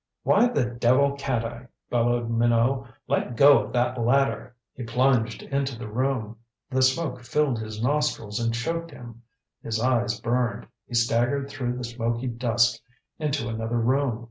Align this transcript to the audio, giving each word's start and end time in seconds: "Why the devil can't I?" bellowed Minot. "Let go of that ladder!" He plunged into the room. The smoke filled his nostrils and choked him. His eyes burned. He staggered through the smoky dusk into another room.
"Why 0.23 0.47
the 0.47 0.65
devil 0.65 1.15
can't 1.15 1.45
I?" 1.45 1.67
bellowed 1.91 2.27
Minot. 2.27 2.87
"Let 3.07 3.35
go 3.35 3.59
of 3.59 3.71
that 3.73 4.01
ladder!" 4.03 4.55
He 4.73 4.81
plunged 4.81 5.43
into 5.43 5.77
the 5.77 5.87
room. 5.87 6.37
The 6.71 6.81
smoke 6.81 7.21
filled 7.21 7.59
his 7.59 7.83
nostrils 7.83 8.39
and 8.39 8.51
choked 8.51 8.89
him. 8.89 9.21
His 9.61 9.79
eyes 9.79 10.19
burned. 10.19 10.65
He 10.87 10.95
staggered 10.95 11.49
through 11.51 11.77
the 11.77 11.83
smoky 11.83 12.25
dusk 12.29 12.81
into 13.19 13.47
another 13.47 13.77
room. 13.77 14.19